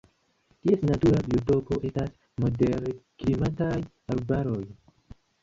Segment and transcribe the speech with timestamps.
[0.61, 2.15] Ties natura biotopo estas
[2.45, 3.71] moderklimataj
[4.17, 4.61] arbaroj.